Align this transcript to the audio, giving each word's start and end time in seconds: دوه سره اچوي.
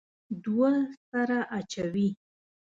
دوه 0.43 0.71
سره 1.07 1.37
اچوي. 1.57 2.09